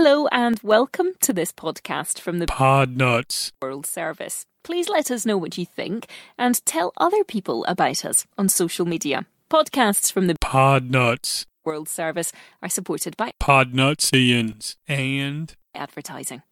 [0.00, 4.44] Hello and welcome to this podcast from the Podnutz World Service.
[4.62, 6.06] Please let us know what you think
[6.38, 9.26] and tell other people about us on social media.
[9.50, 12.30] Podcasts from the Podnutz World Service
[12.62, 14.76] are supported by Pod Nutsians.
[14.86, 16.42] And advertising.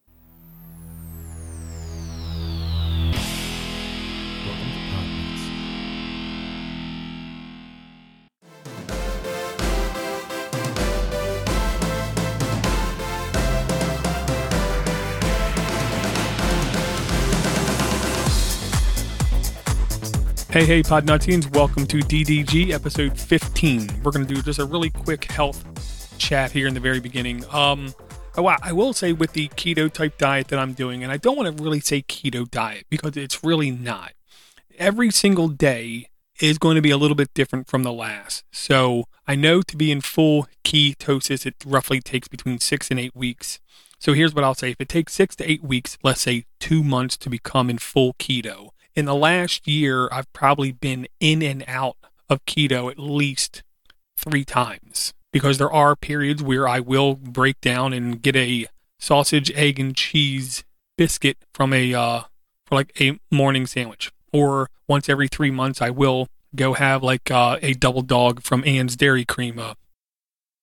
[20.51, 21.53] Hey, hey, Pod Nutsians.
[21.55, 24.03] Welcome to DDG episode 15.
[24.03, 27.45] We're going to do just a really quick health chat here in the very beginning.
[27.53, 27.95] Um,
[28.37, 31.37] oh, I will say with the keto type diet that I'm doing, and I don't
[31.37, 34.13] want to really say keto diet because it's really not.
[34.79, 36.09] Every single day
[36.41, 38.45] is going to be a little bit different from the last.
[38.53, 43.17] So I know to be in full ketosis, it roughly takes between six and eight
[43.17, 43.59] weeks.
[43.99, 44.73] So here's what I'll say.
[44.73, 48.15] If it takes six to eight weeks, let's say two months to become in full
[48.15, 51.97] keto, in the last year, I've probably been in and out
[52.29, 53.63] of keto at least
[54.17, 58.67] three times because there are periods where I will break down and get a
[58.99, 60.65] sausage, egg, and cheese
[60.97, 62.23] biscuit from a, uh,
[62.65, 64.11] for like a morning sandwich.
[64.33, 68.65] Or once every three months, I will go have like uh, a double dog from
[68.65, 69.75] Ann's Dari-Creme uh,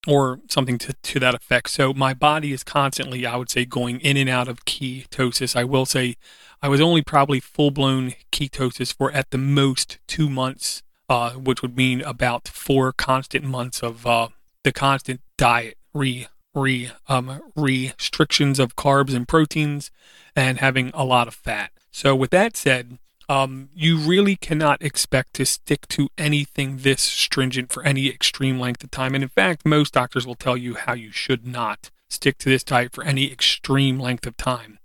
[0.08, 1.70] or something to, to that effect.
[1.70, 5.56] So my body is constantly, I would say, going in and out of ketosis.
[5.56, 6.16] I will say
[6.62, 11.62] I was only probably full blown ketosis for at the most two months, uh, which
[11.62, 14.30] would mean about four constant months of uh,
[14.64, 19.92] the constant diet re re um, restrictions of carbs and proteins
[20.36, 21.72] and having a lot of fat.
[21.92, 22.98] So with that said,
[23.30, 28.84] um, you really cannot expect to stick to anything this stringent for any extreme length
[28.84, 29.16] of time.
[29.16, 32.64] And in fact, most doctors will tell you how you should not stick to this
[32.64, 34.80] diet for any extreme length of time.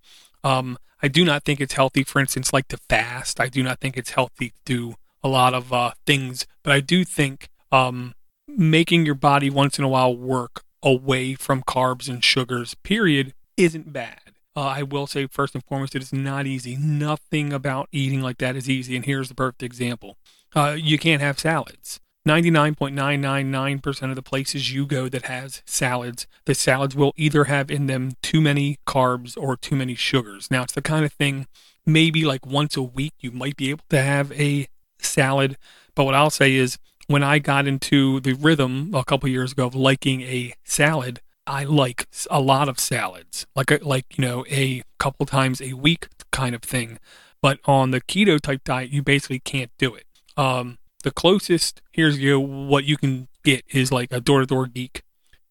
[0.44, 3.40] Um, I do not think it's healthy, for instance, like to fast.
[3.40, 6.80] I do not think it's healthy to do a lot of uh, things, but I
[6.80, 8.14] do think um,
[8.46, 13.92] making your body once in a while work away from carbs and sugars, period, isn't
[13.92, 14.27] bad.
[14.58, 16.74] Uh, I will say, first and foremost, it is not easy.
[16.74, 18.96] Nothing about eating like that is easy.
[18.96, 20.16] And here's the perfect example
[20.52, 22.00] uh, you can't have salads.
[22.26, 27.86] 99.999% of the places you go that has salads, the salads will either have in
[27.86, 30.50] them too many carbs or too many sugars.
[30.50, 31.46] Now, it's the kind of thing
[31.86, 34.66] maybe like once a week you might be able to have a
[34.98, 35.56] salad.
[35.94, 39.68] But what I'll say is when I got into the rhythm a couple years ago
[39.68, 44.44] of liking a salad, I like a lot of salads, like a, like you know
[44.50, 46.98] a couple times a week kind of thing.
[47.40, 50.04] But on the keto type diet, you basically can't do it.
[50.36, 54.66] Um, the closest here's you what you can get is like a door to door
[54.66, 55.02] geek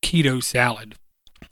[0.04, 0.96] keto salad,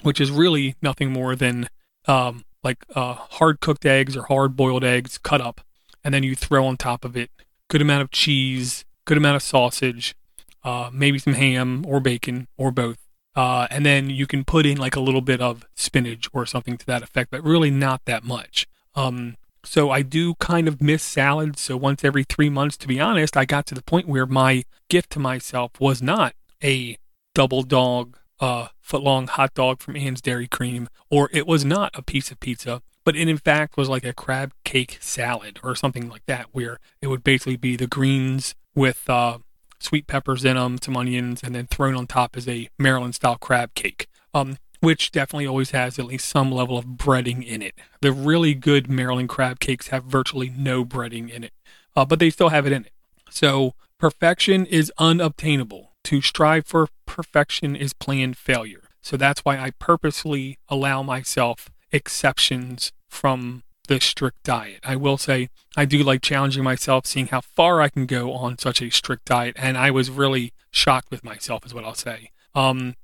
[0.03, 1.67] which is really nothing more than
[2.07, 5.61] um, like uh, hard cooked eggs or hard boiled eggs cut up,
[6.03, 7.31] and then you throw on top of it
[7.67, 10.15] good amount of cheese, good amount of sausage,
[10.63, 13.04] uh, maybe some ham or bacon or both.
[13.35, 16.77] Uh, and then you can put in like a little bit of spinach or something
[16.77, 18.67] to that effect, but really not that much.
[18.95, 21.59] Um, so I do kind of miss salads.
[21.59, 24.63] So once every three months, to be honest, I got to the point where my
[24.89, 26.97] gift to myself was not a
[27.33, 32.01] double dog, uh, foot long hot dog from Ann's Dari-Creme, or it was not a
[32.01, 36.09] piece of pizza, but it in fact was like a crab cake salad or something
[36.09, 39.39] like that, where it would basically be the greens with uh,
[39.79, 43.37] sweet peppers in them, some onions, and then thrown on top as a Maryland style
[43.37, 44.07] crab cake.
[44.33, 47.73] Um, which definitely always has at least some level of breading in it.
[48.01, 51.53] The really good Maryland crab cakes have virtually no breading in it,
[51.95, 52.91] uh, but they still have it in it.
[53.31, 55.93] So perfection is unobtainable.
[56.05, 58.83] To strive for perfection is planned failure.
[59.01, 64.79] So that's why I purposely allow myself exceptions from the strict diet.
[64.83, 68.57] I will say I do like challenging myself, seeing how far I can go on
[68.57, 72.31] such a strict diet, and I was really shocked with myself, is what I'll say.
[72.53, 72.95] Um,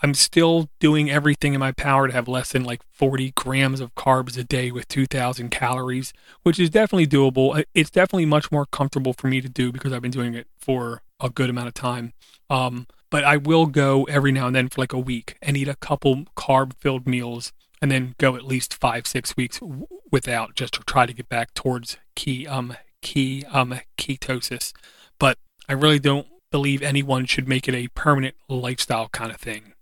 [0.00, 3.94] I'm still doing everything in my power to have less than like 40 grams of
[3.96, 6.12] carbs a day with 2,000 calories,
[6.44, 7.64] which is definitely doable.
[7.74, 11.02] It's definitely much more comfortable for me to do because I've been doing it for
[11.18, 12.12] a good amount of time.
[12.48, 15.68] Um, but I will go every now and then for like a week and eat
[15.68, 20.54] a couple carb filled meals and then go at least five, six weeks w- without
[20.54, 24.72] just to try to get back towards key, um, key, um, ketosis.
[25.18, 25.38] But
[25.68, 29.74] I really don't believe anyone should make it a permanent lifestyle kind of thing.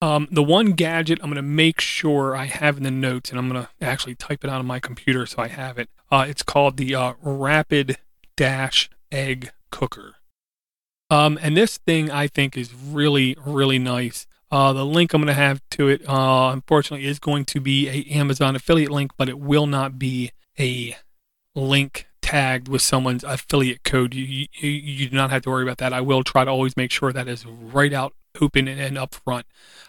[0.00, 3.38] Um, the one gadget I'm going to make sure I have in the notes, and
[3.38, 5.88] I'm going to actually type it out on my computer so I have it.
[6.10, 7.96] Uh, it's called the uh, Rapid
[8.36, 10.16] Dash Egg Cooker.
[11.10, 14.26] Um, and this thing I think is really, really nice.
[14.54, 17.88] Uh, the link I'm going to have to it, uh, unfortunately, is going to be
[17.88, 20.30] a Amazon affiliate link, but it will not be
[20.60, 20.94] a
[21.56, 24.14] link tagged with someone's affiliate code.
[24.14, 25.92] You, you, you do not have to worry about that.
[25.92, 29.44] I will try to always make sure that is right out open and up front.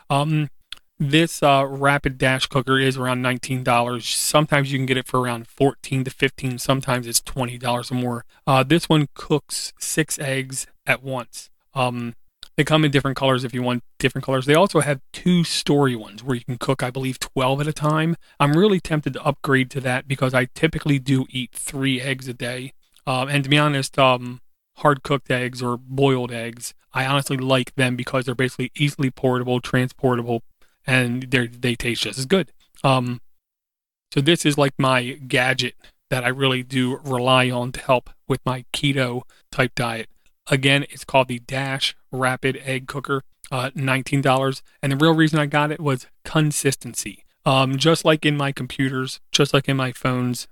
[0.09, 0.49] Um,
[0.97, 4.01] this uh, rapid dash cooker is around $19.
[4.01, 6.57] Sometimes you can get it for around 14 to 15.
[6.57, 8.25] Sometimes it's $20 or more.
[8.47, 11.51] Uh, this one cooks six eggs at once.
[11.75, 12.15] Um,
[12.57, 14.45] they come in different colors if you want different colors.
[14.45, 17.73] They also have two story ones where you can cook, I believe, 12 at a
[17.73, 18.15] time.
[18.39, 22.33] I'm really tempted to upgrade to that because I typically do eat three eggs a
[22.33, 22.73] day.
[23.05, 24.41] Um, and to be honest, um,
[24.77, 29.59] hard cooked eggs or boiled eggs, I honestly like them because they're basically easily portable,
[29.59, 30.43] transportable,
[30.87, 32.51] and they they taste just as good.
[32.83, 33.21] Um,
[34.13, 35.75] so this is like my gadget
[36.09, 40.07] that I really do rely on to help with my keto type diet.
[40.47, 43.21] Again, it's called the Dash Rapid Egg Cooker,
[43.51, 44.61] uh, $19.
[44.81, 47.23] And the real reason I got it was consistency.
[47.45, 50.47] Um, just like in my computers, just like in my phones,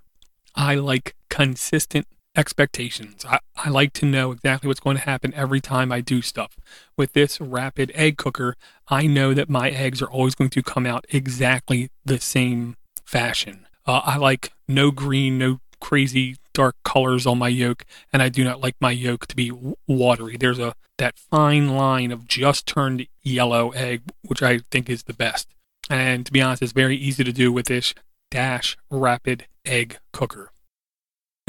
[0.55, 3.25] I like consistent expectations.
[3.25, 6.57] I, I like to know exactly what's going to happen every time I do stuff.
[6.97, 8.55] With this rapid egg cooker,
[8.87, 12.75] I know that my eggs are always going to come out exactly the same
[13.05, 13.67] fashion.
[13.85, 18.43] Uh, I like no green, no crazy dark colors on my yolk, and I do
[18.43, 19.51] not like my yolk to be
[19.87, 20.37] watery.
[20.37, 25.13] There's a that fine line of just turned yellow egg, which I think is the
[25.13, 25.47] best.
[25.89, 27.93] And to be honest, it's very easy to do with this
[28.31, 30.51] Dash Rapid Egg Cooker.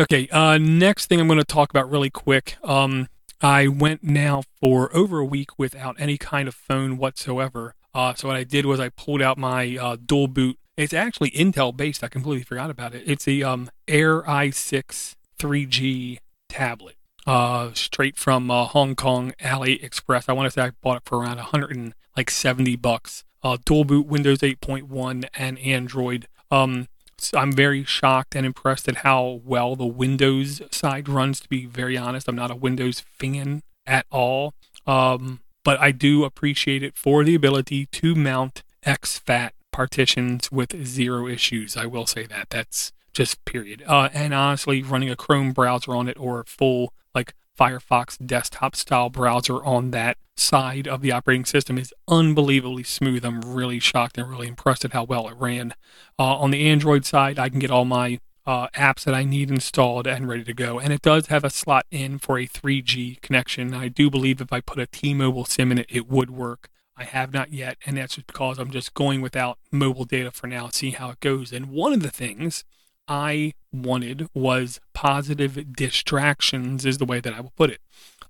[0.00, 2.56] Okay, uh, next thing I'm going to talk about really quick.
[2.64, 3.08] Um,
[3.40, 7.74] I went now for over a week without any kind of phone whatsoever.
[7.94, 10.58] Uh, so what I did was I pulled out my uh, dual boot.
[10.76, 12.02] It's actually Intel based.
[12.02, 13.04] I completely forgot about it.
[13.06, 16.18] It's the um, Air i6 3G
[16.48, 20.28] tablet, uh, straight from uh, Hong Kong AliExpress.
[20.28, 23.24] I want to say I bought it for around 170 bucks.
[23.42, 26.26] Uh, dual boot Windows 8.1 and Android.
[26.50, 26.88] Um,
[27.32, 31.40] I'm very shocked and impressed at how well the Windows side runs.
[31.40, 34.54] To be very honest, I'm not a Windows fan at all,
[34.86, 41.26] um, but I do appreciate it for the ability to mount exFAT partitions with zero
[41.26, 41.76] issues.
[41.76, 42.48] I will say that.
[42.50, 43.82] That's just period.
[43.84, 48.76] Uh, and honestly, running a Chrome browser on it or a full like Firefox desktop
[48.76, 53.24] style browser on that side of the operating system is unbelievably smooth.
[53.24, 55.74] I'm really shocked and really impressed at how well it ran.
[56.20, 59.50] Uh, on the Android side, I can get all my uh, apps that I need
[59.50, 60.78] installed and ready to go.
[60.78, 63.74] And it does have a slot in for a 3G connection.
[63.74, 66.68] I do believe if I put a T Mobile SIM in it, it would work.
[66.96, 70.68] I have not yet, and that's because I'm just going without mobile data for now,
[70.68, 71.52] see how it goes.
[71.52, 72.64] And one of the things
[73.08, 77.80] I wanted was positive distractions, is the way that I will put it.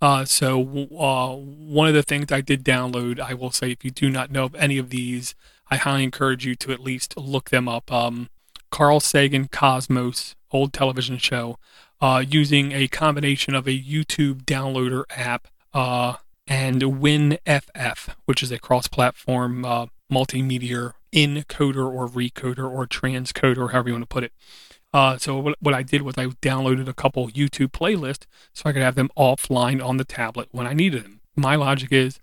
[0.00, 0.61] Uh, so,
[0.99, 4.31] uh, one of the things I did download, I will say, if you do not
[4.31, 5.34] know of any of these,
[5.70, 7.93] I highly encourage you to at least look them up.
[7.93, 8.28] Um,
[8.70, 11.58] Carl Sagan Cosmos, old television show,
[12.00, 18.58] uh, using a combination of a YouTube downloader app uh, and WinFF, which is a
[18.58, 24.32] cross platform uh, multimedia encoder or recoder or transcoder, however you want to put it.
[24.93, 28.73] Uh, so what, what I did was I downloaded a couple YouTube playlists so I
[28.73, 31.20] could have them offline on the tablet when I needed them.
[31.37, 32.20] My logic is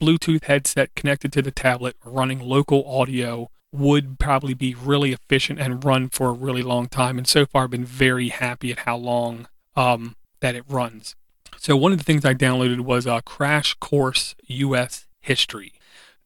[0.00, 5.84] Bluetooth headset connected to the tablet running local audio would probably be really efficient and
[5.84, 7.18] run for a really long time.
[7.18, 11.16] And so far, I've been very happy at how long um, that it runs.
[11.58, 15.72] So one of the things I downloaded was a Crash Course US History.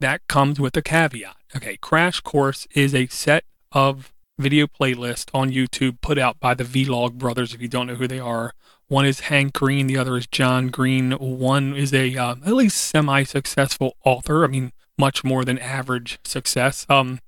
[0.01, 1.37] That comes with a caveat.
[1.57, 6.65] Okay, Crash Course is a set of video playlist on YouTube put out by the
[6.65, 7.55] Vlog brothers.
[7.55, 8.53] If you don't know who they are,
[8.87, 11.13] one is Hank Green, the other is John Green.
[11.13, 14.45] One is a uh, at least semi-successful author.
[14.45, 16.87] I mean, much more than average success.
[16.89, 17.21] Um,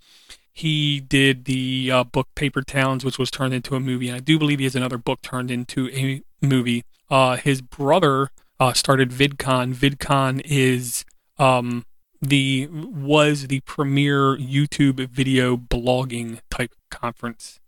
[0.52, 4.21] he did the uh, book Paper Towns, which was turned into a movie, and I
[4.21, 6.85] do believe he has another book turned into a movie.
[7.11, 9.75] Uh, his brother uh, started VidCon.
[9.75, 11.05] VidCon is
[11.38, 11.85] um,
[12.21, 17.61] the was the premier YouTube video blogging type conference.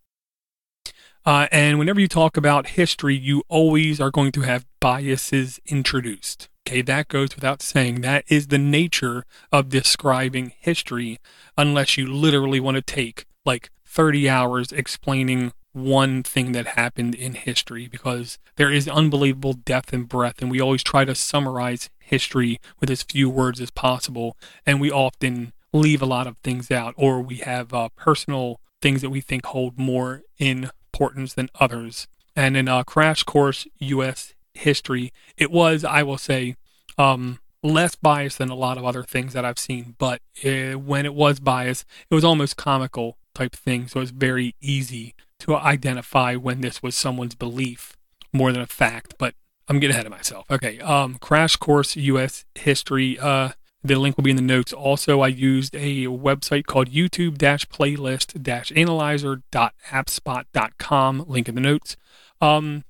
[1.25, 6.49] Uh, and whenever you talk about history, you always are going to have biases introduced.
[6.67, 8.01] Okay, that goes without saying.
[8.01, 11.19] That is the nature of describing history,
[11.57, 17.35] unless you literally want to take like 30 hours explaining one thing that happened in
[17.35, 22.61] history because there is unbelievable depth and breadth, and we always try to summarize history
[22.81, 24.37] with as few words as possible,
[24.67, 29.01] and we often leave a lot of things out, or we have uh, personal things
[29.01, 32.09] that we think hold more importance than others.
[32.37, 34.35] And in a Crash Course U.S.
[34.55, 36.57] history, it was, I will say,
[36.99, 41.07] um, less biased than a lot of other things that I've seen, but uh, when
[41.07, 43.87] it was biased, it was almost comical type thing.
[43.87, 47.97] So it's very easy to identify when this was someone's belief
[48.33, 49.17] more than a fact.
[49.19, 49.35] But
[49.69, 50.47] I'm getting ahead of myself.
[50.51, 50.79] Okay.
[50.81, 52.45] Um, Crash Course U.S.
[52.55, 53.19] History.
[53.19, 53.51] Uh,
[53.85, 54.73] the link will be in the notes.
[54.73, 61.25] Also, I used a website called YouTube playlist analyzer.appspot.com.
[61.27, 61.97] Link in the notes.
[62.41, 62.85] Um,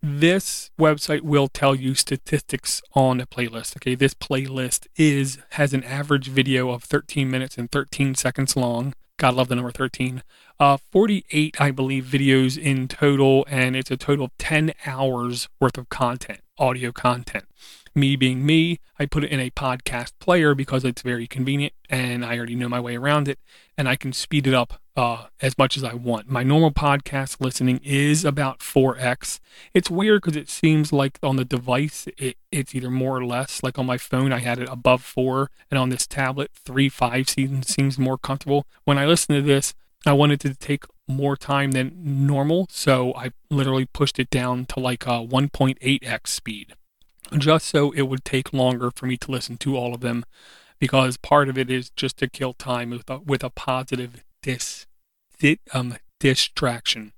[0.00, 3.76] this website will tell you statistics on a playlist.
[3.78, 8.94] Okay, this playlist is has an average video of 13 minutes and 13 seconds long.
[9.18, 10.22] God love the number 13.
[10.58, 15.78] Uh, 48, I believe, videos in total, and it's a total of 10 hours worth
[15.78, 17.46] of content, audio content
[17.96, 22.24] me being me, I put it in a podcast player because it's very convenient and
[22.24, 23.38] I already know my way around it
[23.76, 26.30] and I can speed it up uh, as much as I want.
[26.30, 29.40] My normal podcast listening is about 4x.
[29.74, 33.62] It's weird because it seems like on the device it, it's either more or less.
[33.62, 37.28] Like on my phone, I had it above 4, and on this tablet, 3 5
[37.28, 38.66] seems, seems more comfortable.
[38.84, 39.74] When I listen to this,
[40.06, 41.92] I wanted to take more time than
[42.26, 46.74] normal, so I literally pushed it down to like a 1.8x speed
[47.36, 50.24] just so it would take longer for me to listen to all of them
[50.78, 54.85] because part of it is just to kill time with a, with a positive dis,
[55.38, 57.12] dis um, distraction.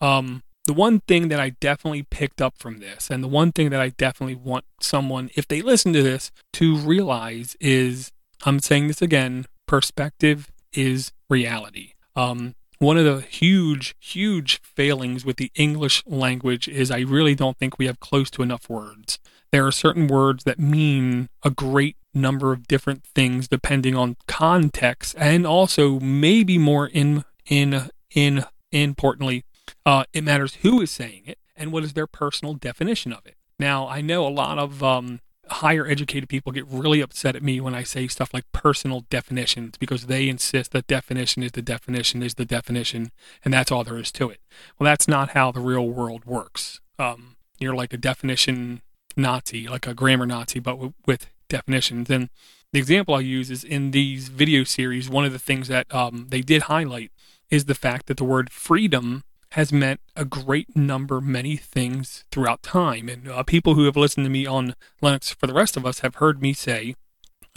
[0.00, 3.70] Um, the one thing that I definitely picked up from this, and the one thing
[3.70, 8.12] that I definitely want someone, if they listen to this, to realize is
[8.44, 11.94] I'm saying this again perspective is reality.
[12.14, 17.58] Um, one of the huge, huge failings with the English language is I really don't
[17.58, 19.18] think we have close to enough words
[19.52, 25.14] there are certain words that mean a great number of different things depending on context
[25.18, 29.44] and also maybe more in in in importantly
[29.84, 33.34] uh, it matters who is saying it and what is their personal definition of it.
[33.58, 37.60] Now i know a lot of um, higher educated people get really upset at me
[37.60, 42.22] when i say stuff like personal definitions because they insist that definition is the definition
[42.22, 43.10] is the definition
[43.44, 44.40] and that's all there is to it.
[44.78, 46.80] Well that's not how the real world works.
[46.98, 48.82] Um, you're like a definition
[49.16, 52.10] Nazi, like a grammar Nazi, but w- with definitions.
[52.10, 52.30] And
[52.72, 56.26] the example I use is in these video series, one of the things that um,
[56.30, 57.10] they did highlight
[57.50, 62.62] is the fact that the word freedom has meant a great number, many things throughout
[62.62, 63.08] time.
[63.08, 66.00] And uh, people who have listened to me on Linux for the rest of us
[66.00, 66.94] have heard me say,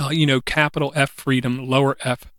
[0.01, 2.31] uh, you know, capital F freedom, lower F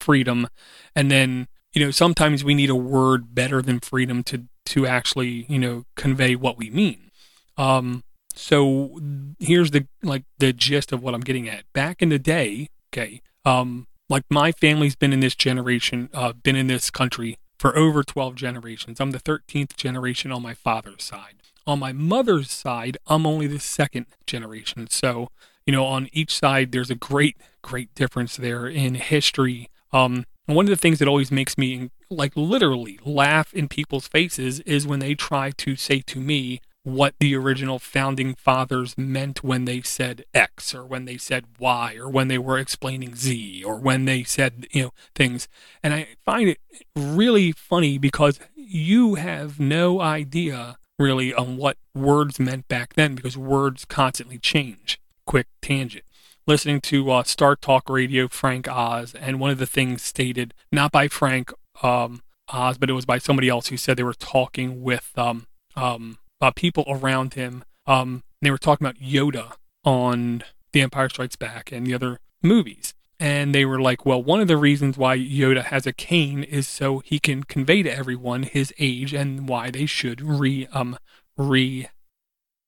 [0.00, 0.48] freedom.
[0.94, 5.44] And then, you know, sometimes we need a word better than freedom to, to actually,
[5.48, 7.10] you know, convey what we mean.
[7.58, 8.02] Um,
[8.34, 8.98] so
[9.38, 11.64] here's the like the gist of what I'm getting at.
[11.72, 16.56] Back in the day, okay, um, like my family's been in this generation, uh, been
[16.56, 19.00] in this country for over 12 generations.
[19.00, 21.34] I'm the 13th generation on my father's side.
[21.66, 24.86] On my mother's side, I'm only the second generation.
[24.90, 25.28] So,
[25.66, 29.68] you know, on each side, there's a great, great difference there in history.
[29.92, 34.60] Um, one of the things that always makes me, like, literally laugh in people's faces
[34.60, 39.64] is when they try to say to me, what the original founding fathers meant when
[39.64, 43.74] they said X or when they said Y or when they were explaining Z or
[43.74, 45.48] when they said, you know, things.
[45.82, 46.58] And I find it
[46.94, 53.36] really funny because you have no idea really on what words meant back then because
[53.36, 55.00] words constantly change.
[55.26, 56.04] Quick tangent.
[56.46, 60.92] Listening to uh, Star Talk Radio, Frank Oz, and one of the things stated, not
[60.92, 61.52] by Frank
[61.82, 65.48] um, Oz, but it was by somebody else who said they were talking with um,
[65.74, 67.64] um, uh, people around him.
[67.86, 69.52] Um, they were talking about Yoda
[69.84, 72.94] on The Empire Strikes Back and the other movies.
[73.18, 76.68] And they were like, well, one of the reasons why Yoda has a cane is
[76.68, 80.98] so he can convey to everyone his age and why they should re um
[81.38, 81.88] re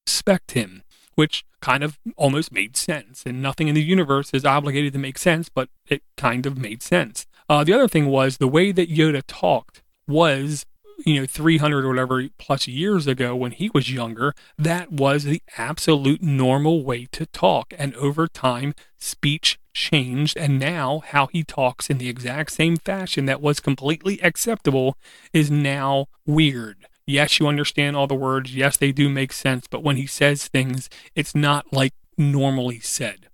[0.07, 0.83] respect him,
[1.17, 3.25] which kind of almost made sense.
[3.27, 6.83] And nothing in the universe is obligated to make sense, but it kind of made
[6.83, 7.27] sense.
[7.47, 10.65] Uh, the other thing was the way that Yoda talked was
[11.05, 15.43] you know 300 or whatever plus years ago when he was younger that was the
[15.57, 17.73] absolute normal way to talk.
[17.79, 23.27] And over time speech changed and now how he talks in the exact same fashion
[23.27, 24.97] that was completely acceptable
[25.33, 26.87] is now weird.
[27.07, 28.55] Yes you understand all the words.
[28.55, 29.67] Yes they do make sense.
[29.69, 33.29] But when he says things it's not like normally said.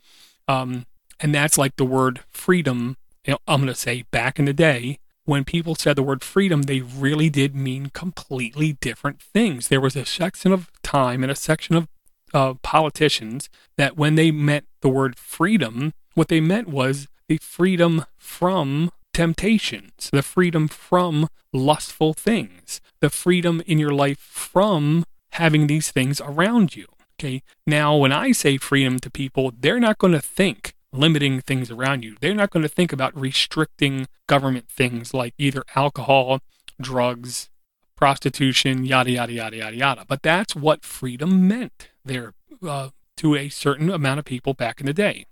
[0.47, 0.85] Um,
[1.21, 4.53] and that's like the word freedom you know, i'm going to say back in the
[4.53, 9.69] day when people said the word freedom, they really did mean completely different things.
[9.69, 11.89] There was a section of time and a section of
[12.33, 18.05] uh, politicians that when they meant the word freedom, what they meant was the freedom
[18.19, 25.91] from temptations, the freedom from lustful things, the freedom in your life from having these
[25.91, 26.87] things around you.
[27.19, 27.43] Okay.
[27.67, 32.05] Now, when I say freedom to people, they're not going to think limiting things around
[32.05, 32.17] you.
[32.21, 36.41] They're not going to think about restricting government things like either alcohol,
[36.81, 37.51] drugs,
[37.97, 40.05] prostitution, yada, yada, yada, yada, yada.
[40.07, 42.35] But that's what freedom meant there
[42.67, 45.27] uh, to a certain amount of people back in the day.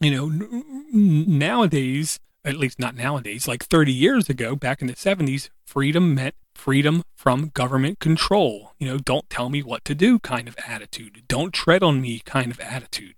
[0.00, 4.94] You know, n- nowadays, at least not nowadays, like 30 years ago, back in the
[4.94, 8.72] 70s, freedom meant freedom from government control.
[8.78, 11.22] You know, don't tell me what to do kind of attitude.
[11.28, 13.16] Don't tread on me kind of attitude.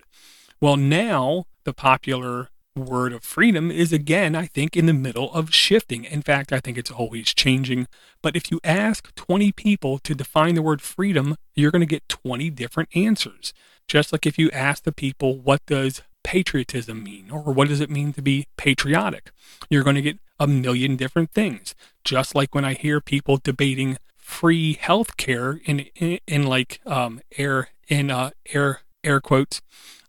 [0.61, 5.53] Well, now the popular word of freedom is again, I think, in the middle of
[5.53, 6.03] shifting.
[6.03, 7.87] In fact, I think it's always changing.
[8.23, 12.09] But if you ask 20 people to define the word freedom, you're going to get
[12.09, 13.53] 20 different answers.
[13.87, 17.29] Just like if you ask the people, what does patriotism mean?
[17.29, 19.29] Or what does it mean to be patriotic?
[19.69, 21.75] You're going to get a million different things.
[22.03, 27.21] Just like when I hear people debating free health care in, in, in like um,
[27.37, 29.61] air in uh, air air quotes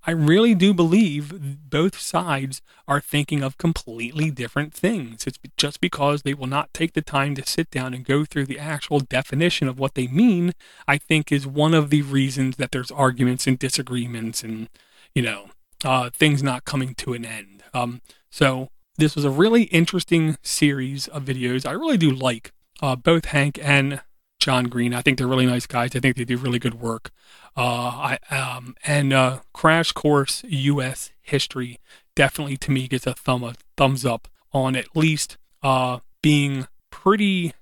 [0.07, 5.27] I really do believe both sides are thinking of completely different things.
[5.27, 8.47] It's just because they will not take the time to sit down and go through
[8.47, 10.53] the actual definition of what they mean,
[10.89, 14.69] I think is one of the reasons that there's arguments and disagreements and,
[15.15, 15.51] you know,
[15.85, 17.63] uh, things not coming to an end.
[17.75, 21.67] Um, so this was a really interesting series of videos.
[21.67, 24.03] I really do like uh, both Hank and
[24.41, 24.93] John Green.
[24.93, 25.95] I think they're really nice guys.
[25.95, 27.11] I think they do really good work.
[27.57, 31.11] Uh, I um, and uh, Crash Course U.S.
[31.23, 31.79] History
[32.17, 37.53] definitely to me gets a thumb a thumbs up on at least uh, being pretty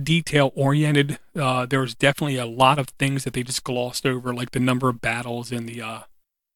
[0.00, 1.18] detail oriented.
[1.34, 4.88] Uh, there's definitely a lot of things that they just glossed over, like the number
[4.88, 6.00] of battles in the uh,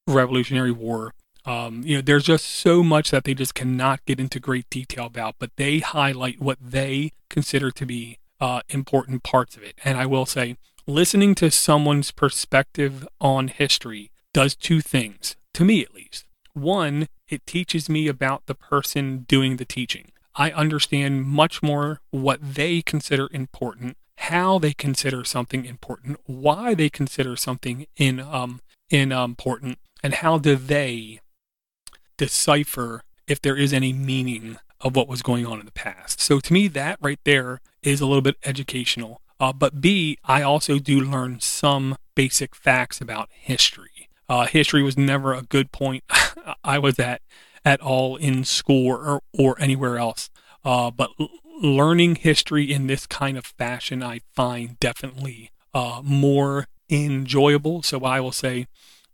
[0.06, 1.14] Revolutionary War.
[1.46, 5.06] Um, you know, there's just so much that they just cannot get into great detail
[5.06, 9.74] about, but they highlight what they consider to be uh, important parts of it.
[9.84, 15.80] And I will say, listening to someone's perspective on history does two things, to me
[15.80, 16.26] at least.
[16.52, 20.12] One, it teaches me about the person doing the teaching.
[20.34, 26.90] I understand much more what they consider important, how they consider something important, why they
[26.90, 31.20] consider something in um in um, important, and how do they
[32.18, 36.20] decipher if there is any meaning of what was going on in the past.
[36.20, 39.22] So to me, that right there is a little bit educational.
[39.40, 44.08] Uh, but B, I also do learn some basic facts about history.
[44.28, 46.04] Uh, history was never a good point
[46.64, 47.22] I was at
[47.64, 50.28] at all in school or, or anywhere else.
[50.64, 51.30] Uh, but l-
[51.62, 57.82] learning history in this kind of fashion, I find definitely uh, more enjoyable.
[57.82, 58.66] So I will say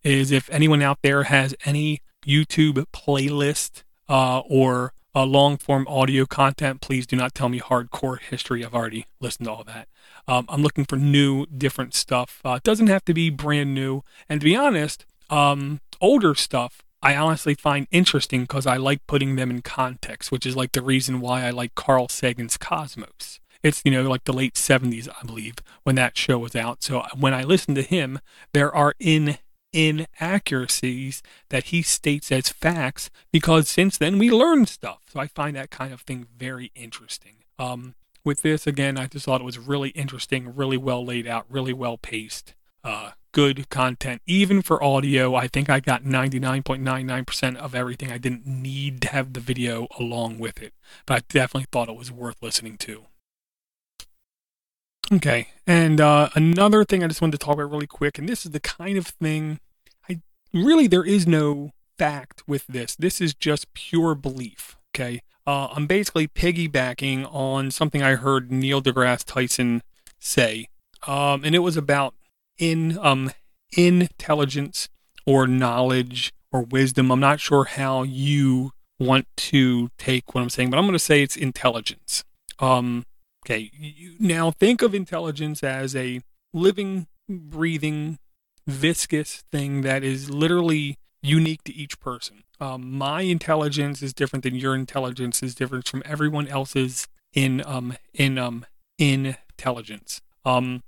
[0.02, 6.26] is if anyone out there has any YouTube playlist uh, or uh, long form audio
[6.26, 8.64] content, please do not tell me hardcore history.
[8.64, 9.88] I've already listened to all that.
[10.28, 12.40] Um, I'm looking for new, different stuff.
[12.44, 14.02] Uh, it doesn't have to be brand new.
[14.28, 19.36] And to be honest, um, older stuff I honestly find interesting because I like putting
[19.36, 23.40] them in context, which is like the reason why I like Carl Sagan's Cosmos.
[23.62, 26.82] It's, you know, like the late 70s, I believe, when that show was out.
[26.82, 28.20] So when I listen to him,
[28.52, 29.38] there are in
[29.72, 35.00] inaccuracies that he states as facts because since then we learned stuff.
[35.12, 37.36] So I find that kind of thing very interesting.
[37.58, 41.46] Um, with this, again, I just thought it was really interesting, really well laid out,
[41.48, 42.54] really well paced,
[42.84, 44.22] uh, good content.
[44.26, 48.12] Even for audio, I think I got 99.99% of everything.
[48.12, 50.74] I didn't need to have the video along with it,
[51.06, 53.04] but I definitely thought it was worth listening to.
[55.12, 58.44] Okay, and uh, another thing I just wanted to talk about really quick, and this
[58.44, 59.58] is the kind of thing
[60.08, 60.20] I
[60.54, 62.94] really there is no fact with this.
[62.94, 64.76] This is just pure belief.
[64.94, 69.82] Okay, uh, I'm basically piggybacking on something I heard Neil deGrasse Tyson
[70.20, 70.68] say,
[71.08, 72.14] um, and it was about
[72.56, 73.32] in um
[73.76, 74.88] intelligence
[75.26, 77.10] or knowledge or wisdom.
[77.10, 78.70] I'm not sure how you
[79.00, 82.22] want to take what I'm saying, but I'm going to say it's intelligence.
[82.60, 83.04] Um,
[83.44, 83.70] Okay,
[84.18, 86.20] now think of intelligence as a
[86.52, 88.18] living, breathing,
[88.66, 92.42] viscous thing that is literally unique to each person.
[92.60, 97.96] Um, my intelligence is different than your intelligence is different from everyone else's in um
[98.12, 98.66] in um
[98.98, 100.20] intelligence.
[100.44, 100.82] Um,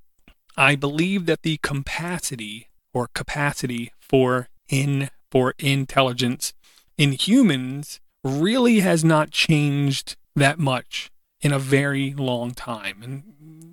[0.56, 6.52] I believe that the capacity or capacity for in for intelligence
[6.98, 11.10] in humans really has not changed that much
[11.42, 13.02] in a very long time.
[13.02, 13.24] And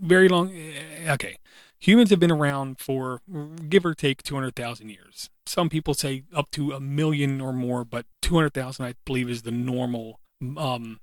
[0.02, 0.52] very long,
[1.08, 1.38] okay.
[1.82, 3.22] Humans have been around for
[3.70, 5.30] give or take 200,000 years.
[5.46, 9.52] Some people say up to a million or more, but 200,000, I believe, is the
[9.52, 10.20] normal
[10.58, 11.00] um,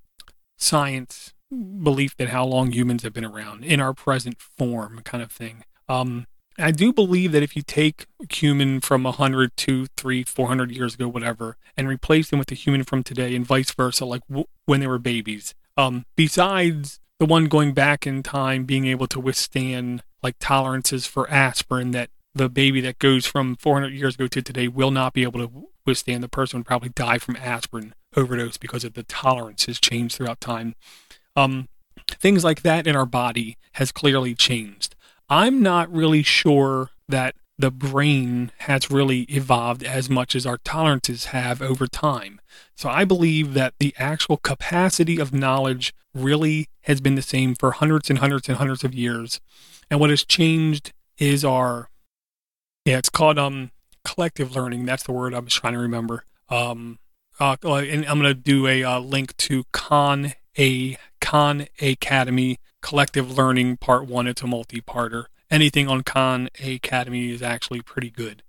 [0.58, 5.32] science belief that how long humans have been around in our present form, kind of
[5.32, 5.64] thing.
[5.88, 6.26] Um,
[6.58, 10.94] I do believe that if you take a human from 100, 2, 3, 400 years
[10.94, 14.46] ago, whatever, and replace them with a human from today and vice versa, like w-
[14.64, 19.20] when they were babies, um, besides the one going back in time being able to
[19.20, 24.42] withstand like tolerances for aspirin that the baby that goes from 400 years ago to
[24.42, 28.58] today will not be able to withstand, the person would probably die from aspirin overdose
[28.58, 30.74] because of the tolerance has changed throughout time.
[31.34, 31.68] Um,
[32.10, 34.94] things like that in our body has clearly changed.
[35.28, 41.26] I'm not really sure that the brain has really evolved as much as our tolerances
[41.26, 42.40] have over time.
[42.74, 47.72] So I believe that the actual capacity of knowledge really has been the same for
[47.72, 49.40] hundreds and hundreds and hundreds of years.
[49.90, 51.88] And what has changed is our
[52.84, 53.70] yeah, it's called um
[54.04, 54.84] collective learning.
[54.84, 56.24] That's the word I was trying to remember.
[56.48, 56.98] Um
[57.38, 63.36] uh, and I'm going to do a uh, link to Khan a Khan Academy Collective
[63.36, 64.26] Learning Part One.
[64.26, 65.26] It's a multi-parter.
[65.50, 68.42] Anything on Khan Academy is actually pretty good.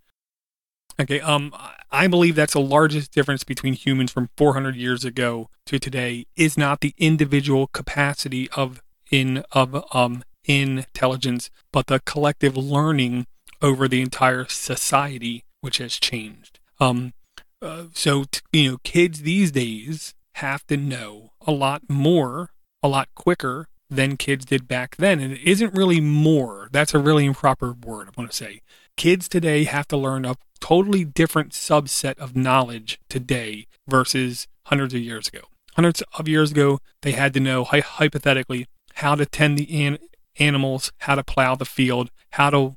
[1.00, 1.54] Okay, um,
[1.92, 6.58] I believe that's the largest difference between humans from 400 years ago to today is
[6.58, 8.82] not the individual capacity of
[9.12, 13.28] in of um intelligence, but the collective learning
[13.62, 16.60] over the entire society, which has changed.
[16.80, 17.14] Um,
[17.62, 22.88] uh, so t- you know, kids these days have to know a lot more, a
[22.88, 25.20] lot quicker than kids did back then.
[25.20, 26.70] And it isn't really more.
[26.72, 28.62] That's a really improper word, I want to say.
[28.96, 35.02] Kids today have to learn a totally different subset of knowledge today versus hundreds of
[35.02, 35.42] years ago.
[35.76, 40.00] Hundreds of years ago, they had to know, hypothetically, how to tend the an-
[40.40, 42.76] animals, how to plow the field, how to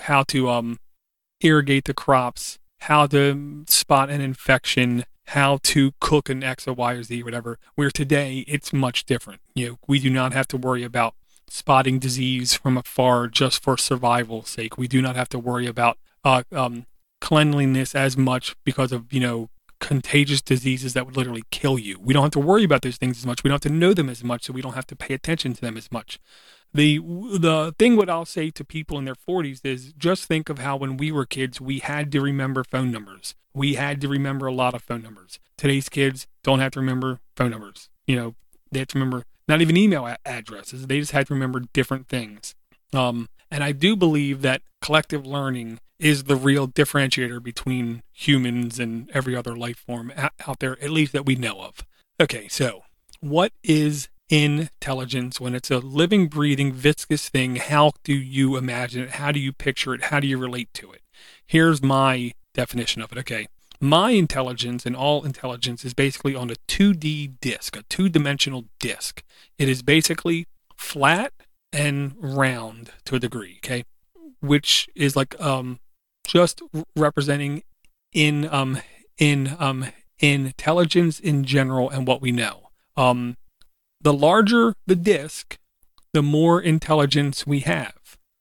[0.00, 0.78] how to um,
[1.40, 6.92] irrigate the crops, how to spot an infection, how to cook an X or Y
[6.92, 7.58] or Z, whatever.
[7.74, 9.40] Where today it's much different.
[9.54, 11.14] You know, we do not have to worry about
[11.48, 14.78] spotting disease from afar just for survival's sake.
[14.78, 16.86] We do not have to worry about uh, um,
[17.20, 19.50] cleanliness as much because of you know
[19.82, 21.98] contagious diseases that would literally kill you.
[22.00, 23.42] We don't have to worry about those things as much.
[23.42, 25.52] We don't have to know them as much, so we don't have to pay attention
[25.54, 26.20] to them as much.
[26.72, 30.60] The the thing what I'll say to people in their 40s is just think of
[30.60, 33.34] how when we were kids we had to remember phone numbers.
[33.52, 35.40] We had to remember a lot of phone numbers.
[35.58, 37.90] Today's kids don't have to remember phone numbers.
[38.06, 38.34] You know,
[38.70, 40.86] they have to remember not even email addresses.
[40.86, 42.54] They just had to remember different things.
[42.94, 49.08] Um, and I do believe that collective learning is the real differentiator between humans and
[49.14, 51.86] every other life form out there, at least that we know of.
[52.20, 52.82] Okay, so
[53.20, 57.56] what is intelligence when it's a living, breathing, viscous thing?
[57.56, 59.10] How do you imagine it?
[59.10, 60.04] How do you picture it?
[60.04, 61.02] How do you relate to it?
[61.46, 63.18] Here's my definition of it.
[63.18, 63.46] Okay.
[63.80, 69.22] My intelligence and all intelligence is basically on a 2D disk, a two dimensional disk.
[69.58, 71.32] It is basically flat
[71.72, 73.84] and round to a degree, okay?
[74.40, 75.78] Which is like um
[76.26, 76.62] just
[76.96, 77.62] representing
[78.12, 78.78] in um
[79.18, 79.86] in um
[80.18, 82.68] intelligence in general and what we know.
[82.96, 83.36] Um
[84.00, 85.58] the larger the disk,
[86.12, 87.94] the more intelligence we have.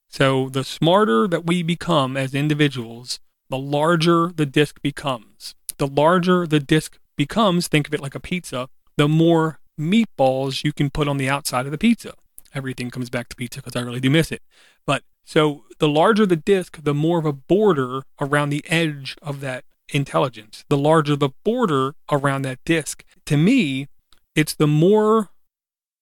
[0.10, 5.56] So the smarter that we become as individuals, the larger the disk becomes.
[5.78, 8.68] The larger the disk becomes, think of it like a pizza,
[8.98, 12.14] the more meatballs you can put on the outside of the pizza.
[12.54, 14.42] Everything comes back to pizza because I really do miss it.
[14.86, 19.40] But so the larger the disk, the more of a border around the edge of
[19.42, 20.66] that intelligence.
[20.70, 23.04] The larger the border around that disk.
[23.26, 23.88] To me,
[24.36, 25.30] it's the more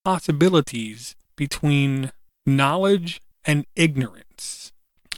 [0.05, 2.11] possibilities between
[2.45, 4.71] knowledge and ignorance.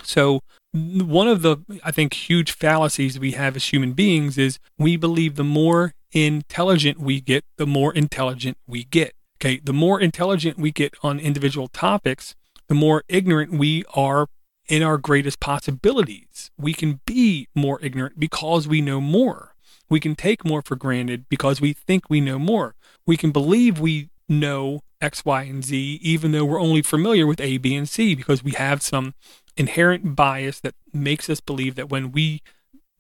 [0.04, 0.42] So,
[0.74, 5.36] one of the, I think, huge fallacies we have as human beings is we believe
[5.36, 9.14] the more intelligent we get, the more intelligent we get.
[9.40, 12.36] Okay, the more intelligent we get on individual topics,
[12.72, 14.30] the more ignorant we are
[14.70, 16.52] in our greatest possibilities.
[16.58, 19.56] We can be more ignorant because we know more.
[19.90, 22.76] We can take more for granted because we think we know more.
[23.06, 27.42] We can believe we know X, Y, and Z, even though we're only familiar with
[27.42, 29.16] A, B, and C, because we have some
[29.58, 32.42] inherent bias that makes us believe that when we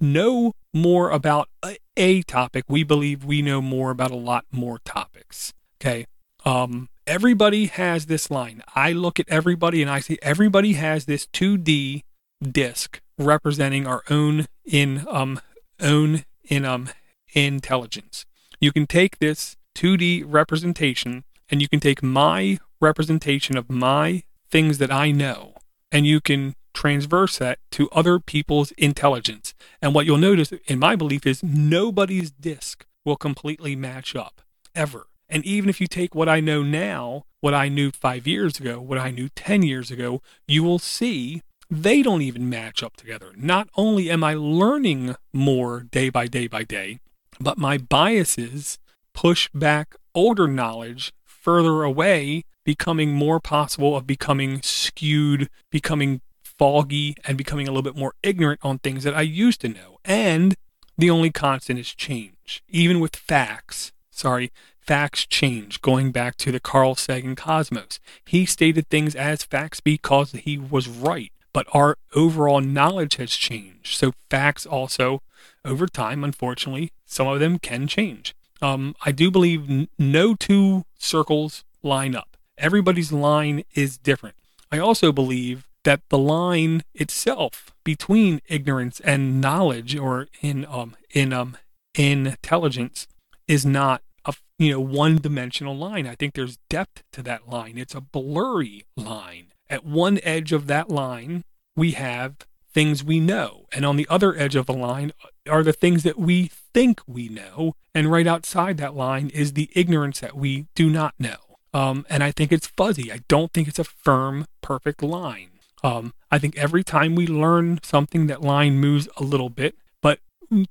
[0.01, 1.47] know more about
[1.95, 5.53] a, topic, we believe we know more about a lot more topics.
[5.79, 6.07] Okay.
[6.43, 8.63] Um, everybody has this line.
[8.75, 12.03] I look at everybody and I see everybody has this 2D
[12.41, 15.39] disc representing our own in um
[15.79, 16.89] own in um
[17.33, 18.25] intelligence.
[18.59, 24.79] You can take this 2D representation and you can take my representation of my things
[24.79, 25.53] that I know
[25.91, 29.53] and you can transverse that to other people's intelligence.
[29.81, 34.41] And what you'll notice, in my belief, is nobody's disc will completely match up
[34.73, 35.07] ever.
[35.31, 38.81] And even if you take what I know now, what I knew five years ago,
[38.81, 43.31] what I knew 10 years ago, you will see they don't even match up together.
[43.37, 46.99] Not only am I learning more day by day by day,
[47.39, 48.77] but my biases
[49.13, 57.37] push back older knowledge further away, becoming more possible of becoming skewed, becoming foggy, and
[57.37, 59.97] becoming a little bit more ignorant on things that I used to know.
[60.03, 60.55] And
[60.97, 62.61] the only constant is change.
[62.67, 65.81] Even with facts, sorry, facts change.
[65.81, 70.87] Going back to the Carl Sagan cosmos, he stated things as facts because he was
[70.87, 73.97] right, but our overall knowledge has changed.
[73.97, 75.21] So facts also,
[75.65, 78.35] over time, unfortunately, some of them can change.
[78.61, 82.37] Um, I do believe n- no two circles line up.
[82.59, 84.35] Everybody's line is different.
[84.71, 91.33] I also believe that the line itself between ignorance and knowledge or in um in
[91.33, 91.57] um
[91.95, 93.07] intelligence
[93.47, 96.07] is not a you know one dimensional line.
[96.07, 97.77] I think there's depth to that line.
[97.77, 99.47] It's a blurry line.
[99.69, 101.43] At one edge of that line,
[101.75, 102.35] we have
[102.73, 105.11] things we know, and on the other edge of the line
[105.49, 109.69] are the things that we think we know, and right outside that line is the
[109.73, 111.37] ignorance that we do not know.
[111.73, 113.11] Um, and I think it's fuzzy.
[113.11, 115.51] I don't think it's a firm, perfect line.
[115.83, 120.19] Um, I think every time we learn something, that line moves a little bit, but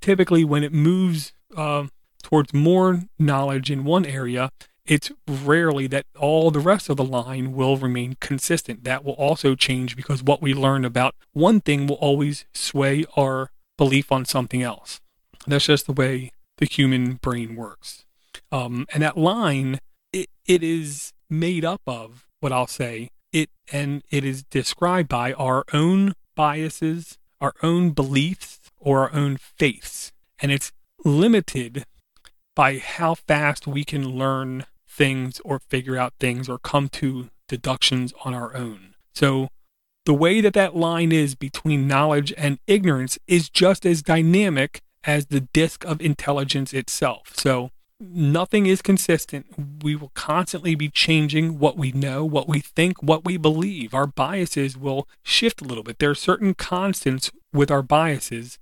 [0.01, 1.87] typically when it moves uh,
[2.23, 4.51] towards more knowledge in one area,
[4.87, 8.85] it's rarely that all the rest of the line will remain consistent.
[8.85, 13.51] That will also change because what we learn about one thing will always sway our
[13.77, 15.01] belief on something else.
[15.47, 18.05] That's just the way the human brain works.
[18.51, 19.79] Um, and that line,
[20.13, 25.33] it, it is made up of what I'll say it and it is described by
[25.35, 30.11] our own biases, our own beliefs, or our own faiths.
[30.41, 30.73] And it's
[31.05, 31.85] limited
[32.55, 38.13] by how fast we can learn things or figure out things or come to deductions
[38.25, 38.95] on our own.
[39.15, 39.49] So
[40.07, 45.27] the way that that line is between knowledge and ignorance is just as dynamic as
[45.27, 47.33] the disk of intelligence itself.
[47.35, 49.83] So nothing is consistent.
[49.83, 53.95] We will constantly be changing what we know, what we think, what we believe.
[53.95, 55.99] Our biases will shift a little bit.
[55.99, 58.59] There are certain constants with our biases,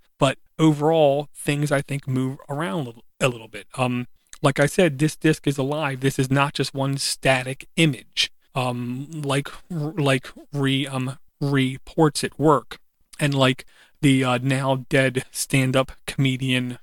[0.59, 3.67] overall, things I think move around a little, a little bit.
[3.77, 4.07] Um,
[4.43, 6.01] like I said, this disc is alive.
[6.01, 8.31] This is not just one static image.
[8.55, 12.79] Um, like like re um reports at work,
[13.21, 13.65] and like
[14.01, 16.79] the uh, now dead stand-up comedian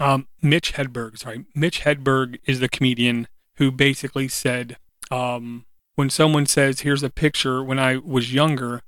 [0.00, 4.78] um, Mitch Hedberg, sorry, Mitch Hedberg is the comedian who basically said,
[5.10, 8.82] um, when someone says, "Here's a picture when I was younger,"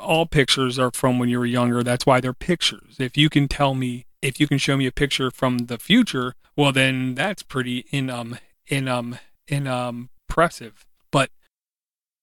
[0.00, 1.82] all pictures are from when you were younger.
[1.82, 2.96] That's why they're pictures.
[2.98, 6.34] If you can tell me, if you can show me a picture from the future,
[6.56, 10.84] well, then that's pretty in um in um in um impressive.
[11.10, 11.30] But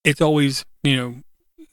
[0.04, 1.14] it's always you know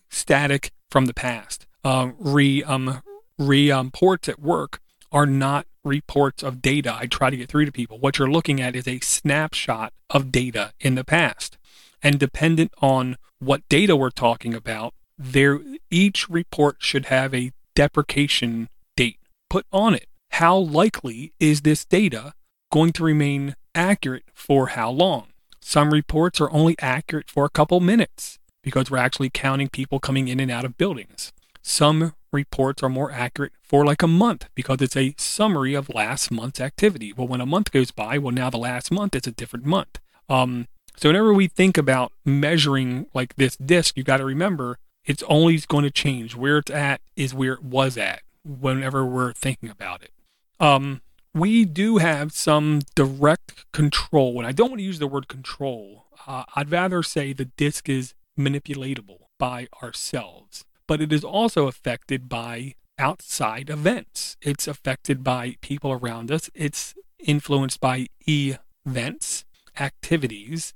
[0.09, 1.67] static from the past.
[1.83, 3.01] Um, re um
[3.37, 4.79] re um ports at work
[5.11, 7.99] are not reports of data I try to get through to people.
[7.99, 11.57] What you're looking at is a snapshot of data in the past.
[12.01, 18.69] And dependent on what data we're talking about, there each report should have a deprecation
[18.95, 20.07] date put on it.
[20.31, 22.33] How likely is this data
[22.71, 25.27] going to remain accurate for how long?
[25.61, 30.27] Some reports are only accurate for a couple minutes because we're actually counting people coming
[30.27, 31.31] in and out of buildings.
[31.61, 36.29] Some reports are more accurate for like a month because it's a summary of last
[36.29, 37.13] month's activity.
[37.13, 39.99] Well, when a month goes by, well, now the last month is a different month.
[40.29, 45.23] Um, so whenever we think about measuring like this disc, you got to remember it's
[45.23, 46.35] always going to change.
[46.35, 50.11] Where it's at is where it was at whenever we're thinking about it.
[50.59, 51.01] Um,
[51.33, 56.05] we do have some direct control, and I don't want to use the word control.
[56.25, 62.29] Uh, I'd rather say the disc is manipulatable by ourselves but it is also affected
[62.29, 64.37] by outside events.
[64.41, 66.49] It's affected by people around us.
[66.53, 69.45] It's influenced by events,
[69.79, 70.73] activities,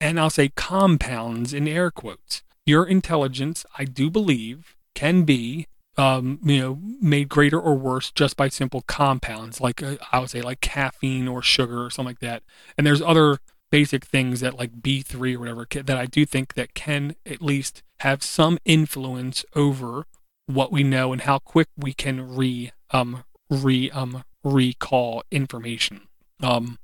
[0.00, 2.42] and I'll say compounds in air quotes.
[2.68, 8.36] Your intelligence, I do believe, can be um, you know, made greater or worse just
[8.36, 12.18] by simple compounds, like uh, I would say, like caffeine or sugar or something like
[12.18, 12.42] that.
[12.76, 13.38] And there's other
[13.70, 17.82] basic things that like B3 or whatever that I do think that can at least
[18.00, 20.04] have some influence over
[20.44, 26.02] what we know and how quick we can re um re um recall information.
[26.42, 26.78] Um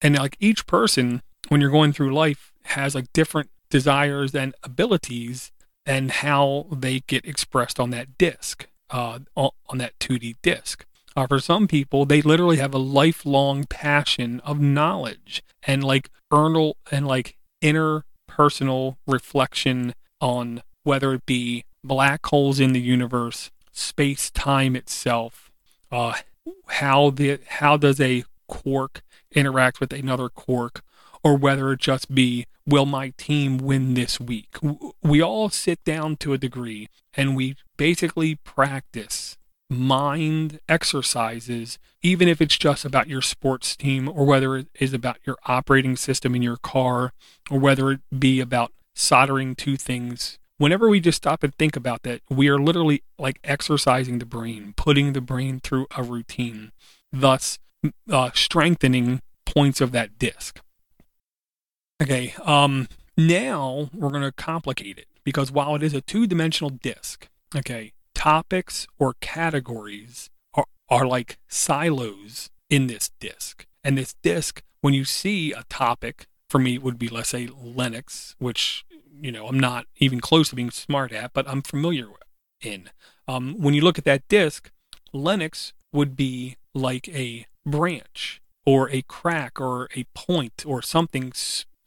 [0.00, 5.50] and like each person when you're going through life has like different desires and abilities
[5.84, 10.86] and how they get expressed on that disc uh on that 2D disc.
[11.16, 16.76] Uh, for some people, they literally have a lifelong passion of knowledge and like earnal
[16.92, 24.76] and like interpersonal reflection on whether it be black holes in the universe, space time
[24.76, 25.50] itself,
[25.90, 26.14] uh,
[26.68, 30.82] how the how does a quark interact with another quark,
[31.24, 34.56] or whether it just be will my team win this week.
[35.02, 39.36] We all sit down to a degree and we basically practice
[39.70, 45.18] mind exercises, even if it's just about your sports team or whether it is about
[45.26, 47.12] your operating system in your car
[47.50, 50.38] or whether it be about soldering two things.
[50.56, 54.72] Whenever we just stop and think about that, we are literally like exercising the brain,
[54.76, 56.70] putting the brain through a routine,
[57.12, 57.58] thus
[58.10, 60.60] uh, strengthening points of that disc.
[62.02, 66.70] Okay, um, now we're going to complicate it because while it is a two dimensional
[66.70, 73.66] disc, okay, topics or categories are, are like silos in this disc.
[73.84, 78.34] And this disc, when you see a topic, for me, would be, let's say, Linux,
[78.38, 78.84] which,
[79.20, 82.08] you know, I'm not even close to being smart at, but I'm familiar
[82.60, 82.90] in.
[83.28, 84.70] Um, when you look at that disc,
[85.14, 91.32] Linux would be like a branch or a crack or a point or something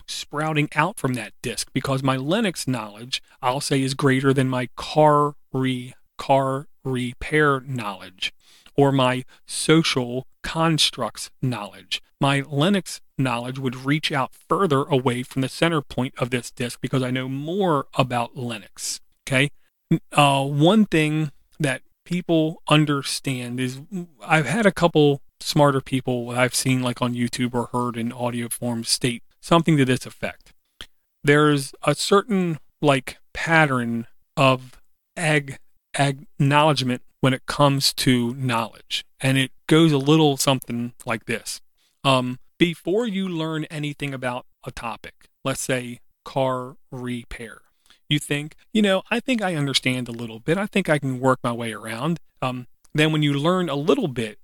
[0.07, 4.69] sprouting out from that disk because my Linux knowledge, I'll say, is greater than my
[4.75, 8.33] car re car repair knowledge
[8.75, 12.01] or my social constructs knowledge.
[12.21, 16.79] My Linux knowledge would reach out further away from the center point of this disk
[16.81, 18.99] because I know more about Linux.
[19.27, 19.49] Okay.
[20.11, 23.81] Uh, one thing that people understand is
[24.25, 28.49] I've had a couple smarter people I've seen like on YouTube or heard in audio
[28.49, 30.53] form state something to this effect.
[31.23, 34.79] There's a certain like pattern of
[35.15, 35.57] ag-
[35.97, 41.61] acknowledgement when it comes to knowledge, and it goes a little something like this.
[42.03, 47.61] Um, before you learn anything about a topic, let's say car repair,
[48.09, 50.57] you think, you know, I think I understand a little bit.
[50.57, 52.19] I think I can work my way around.
[52.41, 54.39] Um, then when you learn a little bit,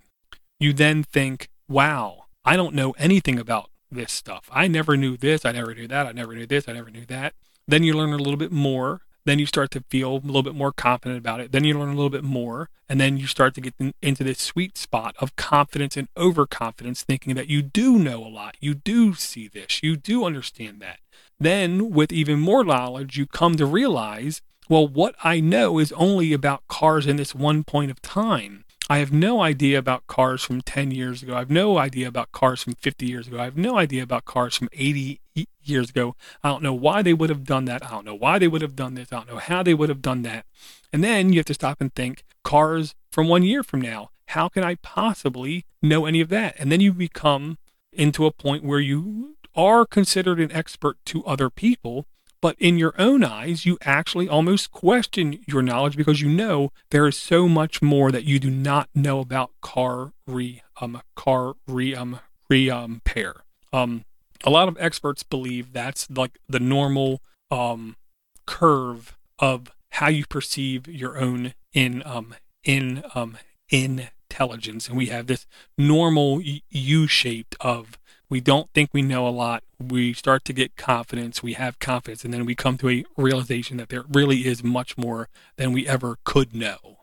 [0.60, 4.48] you then think, wow, I don't know anything about this stuff.
[4.52, 5.44] I never knew this.
[5.44, 6.06] I never knew that.
[6.06, 6.68] I never knew this.
[6.68, 7.34] I never knew that.
[7.66, 9.00] Then you learn a little bit more.
[9.24, 11.52] Then you start to feel a little bit more confident about it.
[11.52, 12.68] Then you learn a little bit more.
[12.88, 17.02] And then you start to get in, into this sweet spot of confidence and overconfidence,
[17.02, 18.56] thinking that you do know a lot.
[18.60, 19.82] You do see this.
[19.82, 20.98] You do understand that.
[21.40, 26.32] Then, with even more knowledge, you come to realize well, what I know is only
[26.32, 28.63] about cars in this one point of time.
[28.88, 31.34] I have no idea about cars from 10 years ago.
[31.34, 33.40] I have no idea about cars from 50 years ago.
[33.40, 35.20] I have no idea about cars from 80
[35.62, 36.16] years ago.
[36.42, 37.84] I don't know why they would have done that.
[37.84, 39.10] I don't know why they would have done this.
[39.10, 40.44] I don't know how they would have done that.
[40.92, 44.10] And then you have to stop and think cars from one year from now.
[44.28, 46.54] How can I possibly know any of that?
[46.58, 47.56] And then you become
[47.90, 52.06] into a point where you are considered an expert to other people
[52.44, 57.06] but in your own eyes, you actually almost question your knowledge because you know there
[57.06, 61.94] is so much more that you do not know about car re um car re
[61.94, 63.36] um re um pair.
[63.72, 64.04] Um,
[64.44, 67.96] a lot of experts believe that's like the normal um
[68.44, 73.38] curve of how you perceive your own in um in um
[73.70, 75.46] intelligence, and we have this
[75.78, 77.96] normal U shaped of
[78.28, 79.62] we don't think we know a lot.
[79.78, 81.42] We start to get confidence.
[81.42, 84.96] We have confidence, and then we come to a realization that there really is much
[84.96, 86.98] more than we ever could know.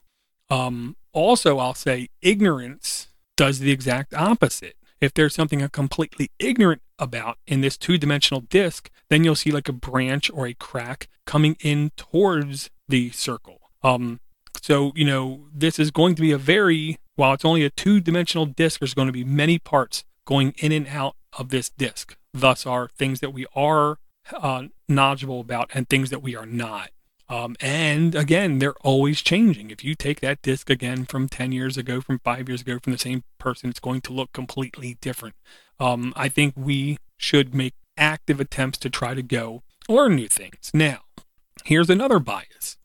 [0.49, 3.07] Um, also, I'll say ignorance
[3.37, 4.75] does the exact opposite.
[4.99, 9.51] If there's something I'm completely ignorant about in this two dimensional disk, then you'll see
[9.51, 13.71] like a branch or a crack coming in towards the circle.
[13.83, 14.19] Um,
[14.61, 17.99] so, you know, this is going to be a very, while it's only a two
[17.99, 22.15] dimensional disk, there's going to be many parts going in and out of this disk.
[22.33, 23.97] Thus, are things that we are
[24.31, 26.91] uh, knowledgeable about and things that we are not.
[27.27, 29.71] Um, and again, they're always changing.
[29.71, 32.93] If you take that disc again from 10 years ago, from five years ago, from
[32.93, 35.35] the same person, it's going to look completely different.
[35.81, 40.71] Um, I think we should make active attempts to try to go learn new things.
[40.73, 40.99] Now,
[41.65, 42.77] here's another bias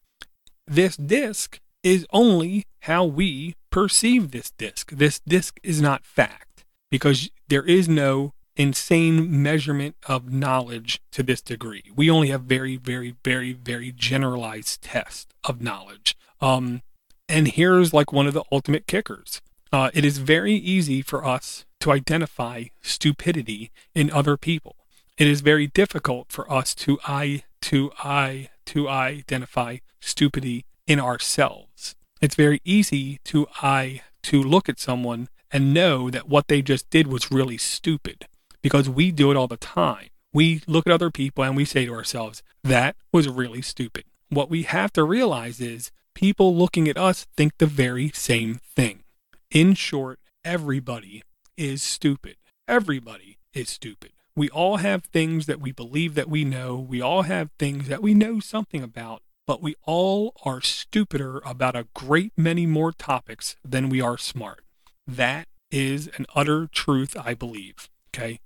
[0.66, 4.90] this disc is only how we perceive this disc.
[4.90, 6.45] This disc is not fact
[6.90, 11.84] because there is no insane measurement of knowledge to this degree.
[11.94, 16.16] We only have very, very, very, very generalized tests of knowledge.
[16.40, 16.82] Um,
[17.28, 19.40] and here's like one of the ultimate kickers.
[19.72, 24.76] Uh, it is very easy for us to identify stupidity in other people.
[25.18, 31.94] It is very difficult for us to I to I to identify stupidity in ourselves.
[32.20, 36.88] It's very easy to I to look at someone and know that what they just
[36.90, 38.26] did was really stupid
[38.62, 40.08] because we do it all the time.
[40.32, 44.04] We look at other people and we say to ourselves, that was really stupid.
[44.28, 49.04] what we have to realize is people looking at us think the very same thing.
[49.50, 51.22] In short, everybody
[51.56, 52.36] is stupid.
[52.66, 54.12] Everybody is stupid.
[54.34, 56.76] We all have things that we believe that we know.
[56.76, 61.76] We all have things that we know something about, but we all are stupider about
[61.76, 64.65] a great many more topics than we are smart.
[65.06, 67.88] That is an utter truth, I believe.
[68.14, 68.40] Okay.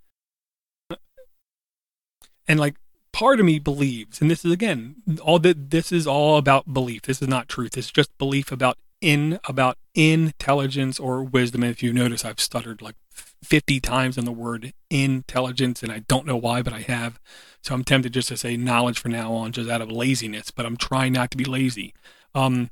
[2.47, 2.77] And like
[3.13, 7.03] part of me believes, and this is again, all that this is all about belief.
[7.03, 7.77] This is not truth.
[7.77, 11.63] It's just belief about in about intelligence or wisdom.
[11.63, 16.01] And if you notice, I've stuttered like 50 times on the word intelligence, and I
[16.01, 17.19] don't know why, but I have.
[17.63, 20.67] So I'm tempted just to say knowledge for now on, just out of laziness, but
[20.67, 21.95] I'm trying not to be lazy.
[22.35, 22.71] Um,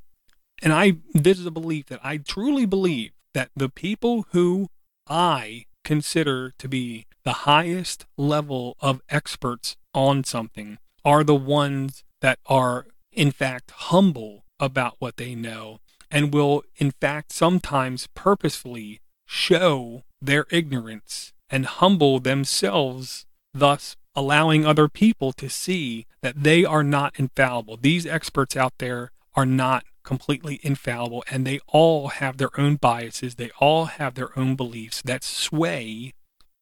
[0.62, 4.68] and I, this is a belief that I truly believe that the people who
[5.08, 12.38] I consider to be the highest level of experts on something are the ones that
[12.46, 20.04] are, in fact, humble about what they know and will, in fact, sometimes purposefully show
[20.20, 27.18] their ignorance and humble themselves, thus allowing other people to see that they are not
[27.18, 27.76] infallible.
[27.76, 33.34] These experts out there are not completely infallible and they all have their own biases.
[33.34, 36.14] They all have their own beliefs that sway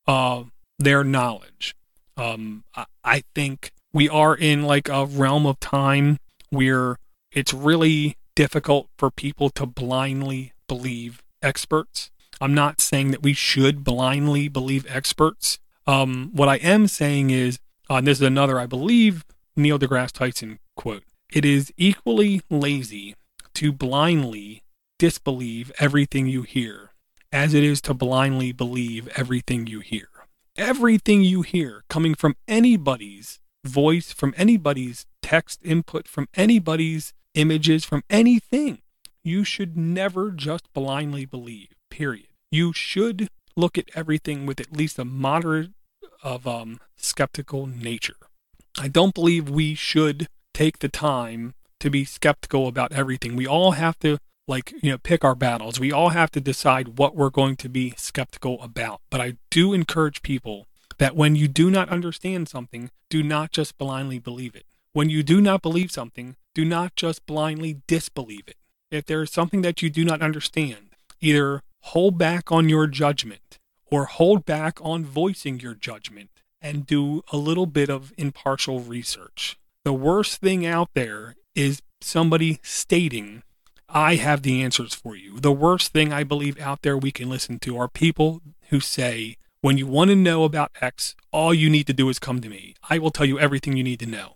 [0.09, 0.43] uh,
[0.81, 1.77] their knowledge.
[2.17, 6.19] Um, I, I think we are in like a realm of time
[6.51, 6.97] where
[7.31, 12.11] it's really difficult for people to blindly believe experts.
[12.41, 15.61] I'm not saying that we should blindly believe experts.
[15.87, 19.25] Um, what I am saying is, uh, and this is another, I believe,
[19.55, 23.15] Neil deGrasse Tyson quote it is equally lazy
[23.57, 24.63] to blindly
[24.99, 26.91] disbelieve everything you hear
[27.33, 30.09] as it is to blindly believe everything you hear.
[30.57, 38.03] Everything you hear coming from anybody's voice, from anybody's text input, from anybody's images, from
[38.11, 38.79] anything,
[39.25, 42.29] you should never just blindly believe period.
[42.51, 45.71] You should look at everything with at least a moderate
[46.23, 48.17] of um, skeptical nature.
[48.79, 53.37] I don't believe we should take the time to be skeptical about everything.
[53.37, 54.19] We all have to
[54.49, 55.81] like, you know, pick our battles.
[55.81, 59.01] We all have to decide what we're going to be skeptical about.
[59.11, 60.67] But I do encourage people
[60.99, 64.65] that when you do not understand something, do not just blindly believe it.
[64.93, 68.57] When you do not believe something, do not just blindly disbelieve it.
[68.91, 73.59] If there is something that you do not understand, either hold back on your judgment
[73.91, 76.31] or hold back on voicing your judgment
[76.63, 79.59] and do a little bit of impartial research.
[79.85, 83.43] The worst thing out there is somebody stating,
[83.89, 85.41] I have the answers for you.
[85.41, 89.37] The worst thing I believe out there we can listen to are people who say,
[89.63, 92.49] when you want to know about X, all you need to do is come to
[92.49, 92.75] me.
[92.89, 94.35] I will tell you everything you need to know.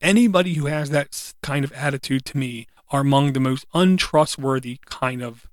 [0.00, 5.22] Anybody who has that kind of attitude to me are among the most untrustworthy kind
[5.22, 5.48] of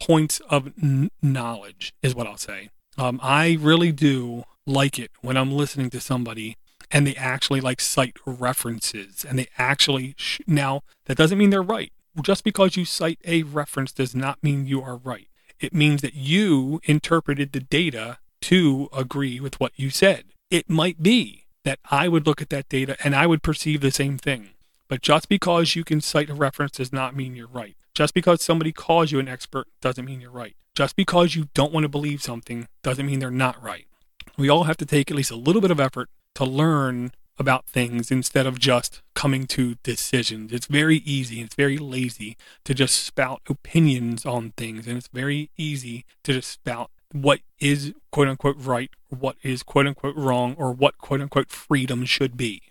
[0.00, 2.70] points of n- knowledge, is what I'll say.
[2.96, 6.56] Um, I really do like it when I'm listening to somebody
[6.90, 11.62] and they actually like cite references and they actually sh- now that doesn't mean they're
[11.62, 11.92] right.
[12.22, 15.28] Just because you cite a reference does not mean you are right.
[15.60, 20.24] It means that you interpreted the data to agree with what you said.
[20.50, 23.90] It might be that I would look at that data and I would perceive the
[23.90, 24.50] same thing.
[24.88, 27.76] But just because you can cite a reference does not mean you're right.
[27.94, 30.56] Just because somebody calls you an expert doesn't mean you're right.
[30.74, 33.86] Just because you don't want to believe something doesn't mean they're not right.
[34.36, 37.66] We all have to take at least a little bit of effort to learn about
[37.66, 40.52] things instead of just coming to decisions.
[40.52, 45.50] It's very easy, it's very lazy to just spout opinions on things, and it's very
[45.56, 50.72] easy to just spout what is quote unquote right, what is quote unquote wrong, or
[50.72, 52.62] what quote unquote freedom should be.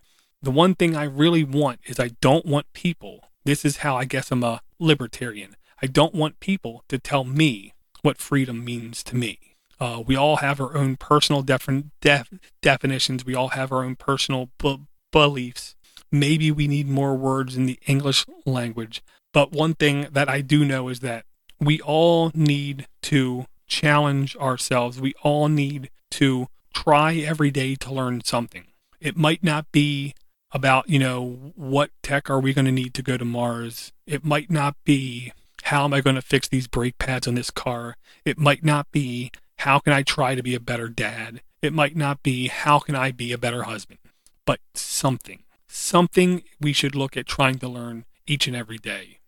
[0.41, 4.05] The one thing I really want is I don't want people this is how I
[4.05, 5.55] guess I'm a libertarian.
[5.81, 9.48] I don't want people to tell me what freedom means to me.
[9.79, 11.69] Uh, we all have our own personal def-
[12.01, 13.25] def- definitions.
[13.25, 15.75] We all have our own personal b- beliefs.
[16.11, 19.01] Maybe we need more words in the English language.
[19.31, 21.25] But one thing that I do know is that
[21.59, 24.99] we all need to challenge ourselves.
[24.99, 28.65] We all need to try every day to learn something.
[28.99, 30.13] It might not be
[30.51, 33.91] about, you know, what tech are we going to need to go to Mars.
[34.07, 35.31] It might not be
[35.63, 37.95] how am I going to fix these brake pads on this car.
[38.25, 41.41] It might not be how can I try to be a better dad.
[41.61, 43.99] It might not be how can I be a better husband.
[44.45, 49.19] But something, something we should look at trying to learn each and every day.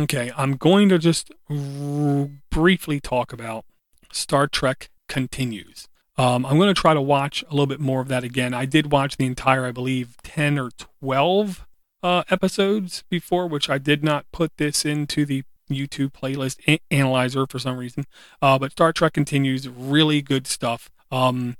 [0.00, 3.64] Okay, I'm going to just r- briefly talk about
[4.10, 5.88] Star Trek Continues.
[6.16, 8.54] Um, I'm going to try to watch a little bit more of that again.
[8.54, 10.70] I did watch the entire, I believe, 10 or
[11.00, 11.66] 12
[12.02, 17.46] uh, episodes before, which I did not put this into the YouTube playlist a- analyzer
[17.46, 18.04] for some reason.
[18.40, 20.90] Uh, but Star Trek continues, really good stuff.
[21.10, 21.56] Um,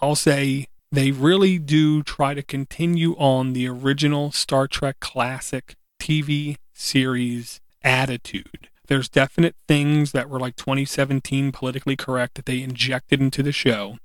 [0.00, 6.56] I'll say they really do try to continue on the original Star Trek classic TV
[6.72, 8.68] series attitude.
[8.86, 13.98] There's definite things that were like 2017 politically correct that they injected into the show.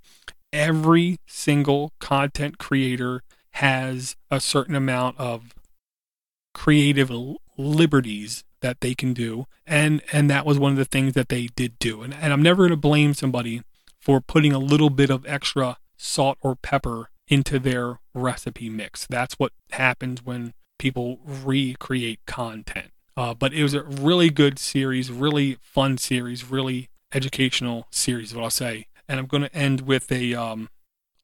[0.51, 3.23] Every single content creator
[3.53, 5.53] has a certain amount of
[6.53, 7.09] creative
[7.57, 9.45] liberties that they can do.
[9.67, 12.01] And and that was one of the things that they did do.
[12.01, 13.61] And, and i'm never going to blame somebody
[13.99, 19.07] for putting a little bit of extra salt or pepper into their recipe mix.
[19.07, 22.91] That's what happens when people recreate content.
[23.15, 28.43] Uh, but it was a really good series really fun series really educational series what
[28.43, 28.87] i'll say.
[29.07, 30.69] And i'm going to end with a um,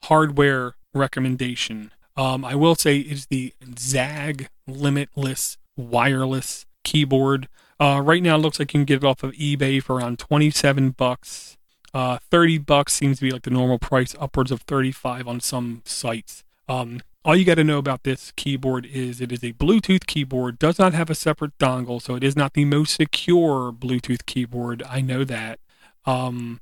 [0.04, 1.92] hardware recommendation.
[2.16, 7.48] Um, I will say is the ZAGG Limitless Wireless Keyboard.
[7.80, 10.20] Uh, right now, it looks like you can get it off of eBay for around
[10.20, 11.58] 27 bucks.
[11.94, 15.82] Uh, 30 bucks seems to be like the normal price, upwards of 35 on some
[15.86, 16.44] sites.
[16.68, 20.60] Um, all you got to know about this keyboard is it is a Bluetooth keyboard,
[20.60, 24.84] does not have a separate dongle, so it is not the most secure Bluetooth keyboard.
[24.88, 25.60] I know that.
[26.06, 26.60] Um,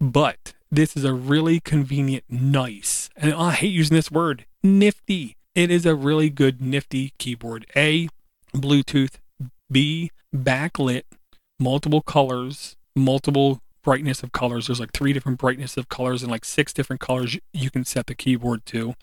[0.00, 5.36] but this is a really convenient, nice, and I hate using this word, nifty.
[5.54, 7.66] It is a really good, nifty keyboard.
[7.74, 8.08] A,
[8.60, 9.18] Bluetooth.
[9.70, 11.02] B, backlit,
[11.58, 14.66] multiple colors, multiple brightness of colors.
[14.66, 18.06] There's like three different brightness of colors and like six different colors you can set
[18.06, 18.94] the keyboard to.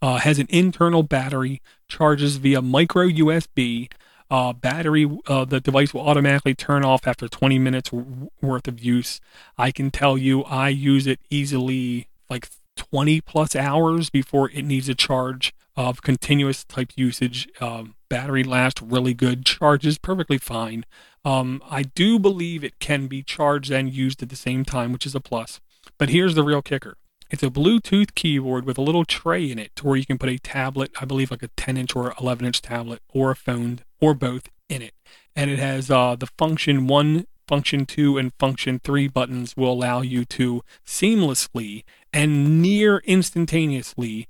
[0.00, 3.90] Uh, has an internal battery, charges via micro USB.
[4.30, 8.78] Uh, battery, uh, the device will automatically turn off after 20 minutes w- worth of
[8.78, 9.20] use.
[9.56, 14.88] I can tell you, I use it easily like 20 plus hours before it needs
[14.88, 17.48] a charge of continuous type usage.
[17.60, 20.84] Um, battery lasts really good, charges perfectly fine.
[21.24, 25.06] Um, I do believe it can be charged and used at the same time, which
[25.06, 25.60] is a plus.
[25.98, 26.96] But here's the real kicker.
[27.30, 30.30] It's a Bluetooth keyboard with a little tray in it to where you can put
[30.30, 33.80] a tablet, I believe like a 10 inch or 11 inch tablet or a phone
[34.00, 34.94] or both in it.
[35.36, 40.00] And it has uh, the function one, function two, and function three buttons will allow
[40.00, 44.28] you to seamlessly and near instantaneously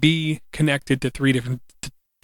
[0.00, 1.60] be connected to three different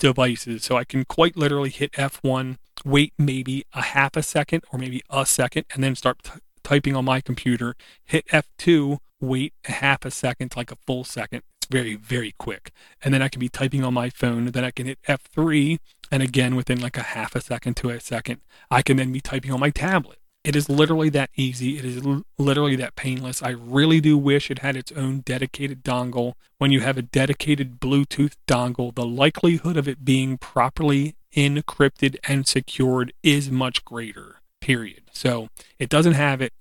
[0.01, 0.64] devices.
[0.64, 5.03] So I can quite literally hit F1, wait maybe a half a second or maybe
[5.09, 7.76] a second, and then start t- typing on my computer.
[8.05, 11.42] Hit F2, wait a half a second, like a full second.
[11.59, 12.72] It's very, very quick.
[13.05, 14.46] And then I can be typing on my phone.
[14.46, 15.78] Then I can hit F3,
[16.11, 18.40] and again, within like a half a second to a second,
[18.70, 20.19] I can then be typing on my tablet.
[20.43, 21.78] It is literally that easy.
[21.78, 22.03] It is
[22.38, 23.43] literally that painless.
[23.43, 26.32] I really do wish it had its own dedicated dongle.
[26.57, 32.47] When you have a dedicated Bluetooth dongle, the likelihood of it being properly encrypted and
[32.47, 34.36] secured is much greater.
[34.61, 35.03] Period.
[35.12, 36.55] So it doesn't have it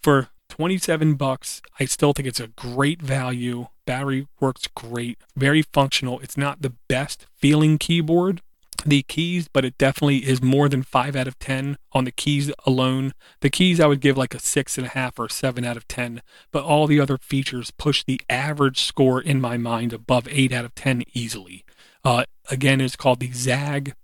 [0.00, 1.60] for 27 bucks.
[1.80, 3.66] I still think it's a great value.
[3.86, 6.20] Battery works great, very functional.
[6.20, 8.42] It's not the best feeling keyboard,
[8.86, 12.50] the keys, but it definitely is more than five out of 10 on the keys
[12.64, 13.12] alone.
[13.40, 15.88] The keys I would give like a six and a half or seven out of
[15.88, 16.22] 10,
[16.52, 20.64] but all the other features push the average score in my mind above eight out
[20.64, 21.64] of 10 easily.
[22.04, 23.94] Uh, again, it's called the ZAGG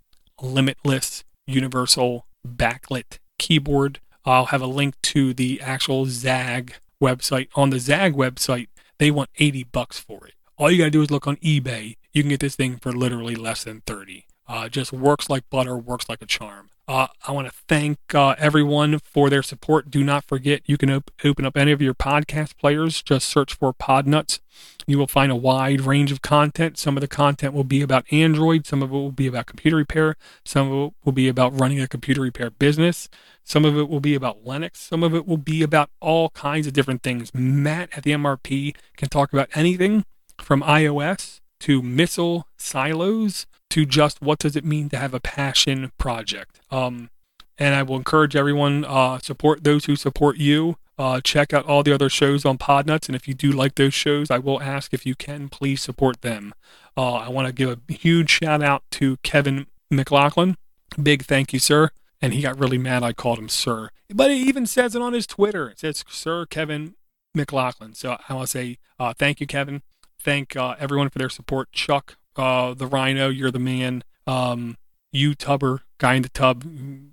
[0.41, 4.01] Limitless Universal Backlit Keyboard.
[4.24, 7.49] I'll have a link to the actual ZAGG website.
[7.55, 8.68] On the ZAGG website,
[8.99, 10.35] they want 80 bucks for it.
[10.59, 11.97] All you got to do is look on eBay.
[12.12, 14.26] You can get this thing for literally less than 30.
[14.53, 16.68] Uh, just works like butter, works like a charm.
[16.86, 19.90] Uh, I want to thank uh, everyone for their support.
[19.90, 23.03] Do not forget, you can op- open up any of your podcast players.
[23.03, 24.40] Just search for Podnutz.
[24.86, 26.76] You will find a wide range of content.
[26.76, 28.66] Some of the content will be about Android.
[28.66, 30.16] Some of it will be about computer repair.
[30.44, 33.09] Some of it will be about running a computer repair business.
[33.44, 34.76] Some of it will be about Linux.
[34.76, 37.32] Some of it will be about all kinds of different things.
[37.32, 40.05] Matt at the MRP can talk about anything
[40.36, 45.93] from iOS to missile silos to just what does it mean to have a passion
[45.97, 46.61] project.
[46.71, 47.11] Um,
[47.59, 50.77] and I will encourage everyone uh, support those who support you.
[50.99, 53.95] Uh, check out all the other shows on Podnutz, and if you do like those
[53.95, 56.53] shows, I will ask if you can please support them.
[56.97, 60.57] Uh, I want to give a huge shout out to Kevin McLaughlin.
[61.03, 61.91] Big thank you, sir.
[62.21, 65.13] And he got really mad I called him sir, but he even says it on
[65.13, 65.69] his Twitter.
[65.71, 66.95] It says Sir Kevin
[67.35, 67.95] McLaughlin.
[67.95, 69.83] So I want to say uh, thank you, Kevin.
[70.23, 71.73] Thank uh, everyone for their support.
[71.73, 74.05] Chuck, uh, the Rhino, you're the man.
[74.25, 74.77] Um,
[75.11, 76.64] you Tubber, guy in the tub,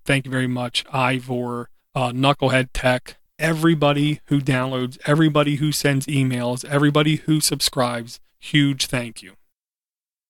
[0.05, 0.85] thank you very much.
[0.93, 8.85] Ivor, uh, Knucklehead Tech, everybody who downloads, everybody who sends emails, everybody who subscribes, huge
[8.85, 9.33] thank you.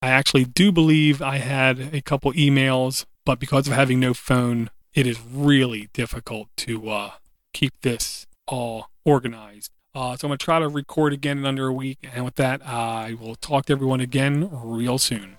[0.01, 4.69] I actually do believe I had a couple emails, but because of having no phone,
[4.93, 7.11] it is really difficult to uh,
[7.51, 9.71] keep this all organized.
[9.95, 11.99] Uh, so I'm going to try to record again in under a week.
[12.13, 15.37] And with that, I will talk to everyone again real soon.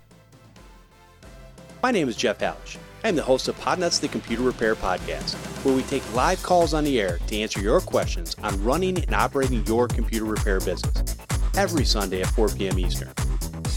[1.82, 2.78] My name is Jeff Hallish.
[3.04, 5.34] I'm the host of Podnutz, the Computer Repair Podcast,
[5.64, 9.14] where we take live calls on the air to answer your questions on running and
[9.14, 11.16] operating your computer repair business
[11.56, 12.78] every Sunday at 4 p.m.
[12.78, 13.12] Eastern.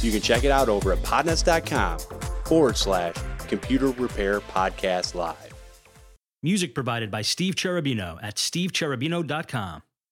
[0.01, 1.99] You can check it out over at podnutz.com
[2.43, 3.15] forward slash
[3.47, 5.37] computer repair podcast live.
[6.41, 9.81] Music provided by Steve Cherubino at stevecherubino.com.